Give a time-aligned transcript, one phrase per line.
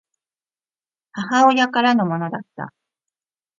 [1.11, 2.73] 母親からのものだった